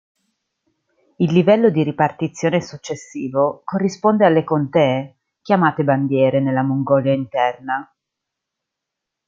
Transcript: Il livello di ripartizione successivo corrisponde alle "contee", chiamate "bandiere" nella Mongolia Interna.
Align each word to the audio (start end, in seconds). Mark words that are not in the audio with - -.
Il 1.17 1.31
livello 1.31 1.69
di 1.69 1.83
ripartizione 1.83 2.59
successivo 2.59 3.61
corrisponde 3.63 4.25
alle 4.25 4.43
"contee", 4.43 5.17
chiamate 5.43 5.83
"bandiere" 5.83 6.39
nella 6.39 6.63
Mongolia 6.63 7.13
Interna. 7.13 7.87